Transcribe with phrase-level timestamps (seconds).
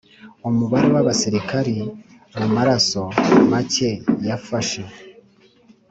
[0.49, 1.77] umubare w abasirikari
[2.37, 3.01] mu maraso
[3.51, 3.89] make
[4.27, 4.81] yafashe